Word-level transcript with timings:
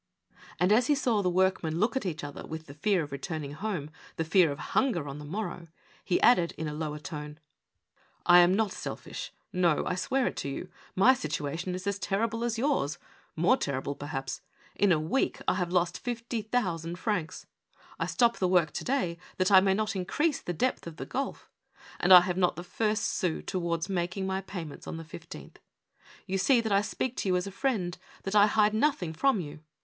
And, 0.59 0.71
as 0.71 0.87
he 0.87 0.95
saw 0.95 1.21
the 1.21 1.29
workmen 1.29 1.79
look 1.79 1.95
at 1.95 2.07
each 2.07 2.23
other, 2.23 2.43
with 2.43 2.65
the 2.65 2.73
fear 2.73 3.03
of 3.03 3.11
returning 3.11 3.51
home, 3.51 3.91
the 4.15 4.23
fear 4.23 4.51
of 4.51 4.57
hunger 4.57 5.07
on 5.07 5.19
the 5.19 5.25
morrow, 5.25 5.67
he 6.03 6.19
added, 6.21 6.55
in 6.57 6.67
a 6.67 6.73
lower 6.73 6.97
tone: 6.97 7.37
(325) 8.25 8.87
826 8.87 8.87
OUT 8.87 8.91
OF 8.97 8.97
WORK. 8.97 9.69
"1 9.69 9.69
am 9.69 9.81
not 9.83 9.85
selfisli— 9.85 9.91
I 9.91 9.95
swear 9.95 10.25
it 10.25 10.35
to 10.37 10.49
you! 10.49 10.69
My 10.95 11.13
situa 11.13 11.59
tion 11.59 11.75
is 11.75 11.85
as 11.85 11.99
terrible 11.99 12.43
as 12.43 12.57
yours— 12.57 12.97
more 13.35 13.55
terrible, 13.55 13.93
perhaps. 13.93 14.41
In 14.75 14.91
a 14.91 14.99
week 14.99 15.39
I 15.47 15.53
have 15.53 15.71
lost 15.71 15.99
fifty 15.99 16.41
thousand 16.41 16.97
francs. 16.97 17.45
I 17.99 18.07
stop 18.07 18.37
the 18.37 18.47
work 18.47 18.71
to 18.71 18.83
day 18.83 19.19
that 19.37 19.51
I 19.51 19.59
may 19.59 19.75
not 19.75 19.95
increase 19.95 20.41
the 20.41 20.51
depth 20.51 20.87
of 20.87 20.95
the 20.97 21.05
gulf, 21.05 21.47
and 21.99 22.11
I 22.11 22.21
have 22.21 22.37
not 22.37 22.55
the 22.55 22.63
first 22.63 23.03
sou 23.03 23.39
towards 23.43 23.87
making 23.87 24.25
my 24.25 24.41
payments 24.41 24.87
on 24.87 24.97
the 24.97 25.03
15th. 25.05 25.57
Ycu 26.27 26.39
see 26.39 26.59
that 26.59 26.71
I 26.71 26.81
speak 26.81 27.15
to 27.17 27.29
you 27.29 27.35
as 27.35 27.45
a 27.45 27.51
friend— 27.51 27.99
that 28.23 28.33
I 28.33 28.47
hide 28.47 28.73
nothing 28.73 29.13
from 29.13 29.39
you. 29.39 29.59